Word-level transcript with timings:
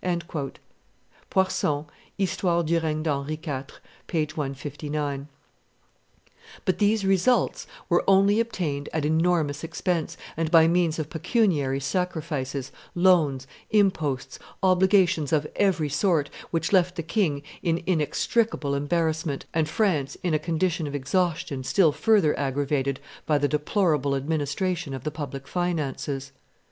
[Poirson, 0.01 1.85
_Histoire 2.19 2.65
du 2.65 2.79
Regne 2.79 3.03
de 3.03 3.11
Henri 3.11 3.35
IV., 3.35 3.67
t. 4.07 4.17
ii. 4.17 4.25
p. 4.25 4.33
159.] 4.33 5.27
But 6.65 6.79
these 6.79 7.05
results 7.05 7.67
were 7.87 8.03
only 8.07 8.39
obtained 8.39 8.89
at 8.93 9.05
enormous 9.05 9.63
expense 9.63 10.17
and 10.35 10.49
by 10.49 10.67
means 10.67 10.97
of 10.97 11.11
pecuniary 11.11 11.79
sacrifices, 11.79 12.71
loans, 12.95 13.45
imposts, 13.69 14.39
obligations 14.63 15.31
of 15.31 15.45
every 15.55 15.89
sort, 15.89 16.31
which 16.49 16.73
left 16.73 16.95
the 16.95 17.03
king 17.03 17.43
in 17.61 17.83
inextricable 17.85 18.73
embarrassment, 18.73 19.45
and 19.53 19.69
France 19.69 20.15
in 20.23 20.33
a 20.33 20.39
condition 20.39 20.87
of 20.87 20.95
exhaustion 20.95 21.63
still 21.63 21.91
further 21.91 22.33
aggravated 22.39 22.99
by 23.27 23.37
the 23.37 23.47
deplorable 23.47 24.15
administration 24.15 24.95
of 24.95 25.03
the 25.03 25.11
public 25.11 25.47
finances. 25.47 26.31